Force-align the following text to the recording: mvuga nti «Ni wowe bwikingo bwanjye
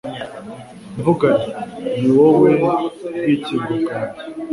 mvuga 0.97 1.27
nti 1.35 1.49
«Ni 1.99 2.09
wowe 2.17 2.49
bwikingo 3.19 3.71
bwanjye 3.81 4.21